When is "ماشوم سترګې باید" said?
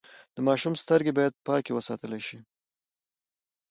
0.47-1.33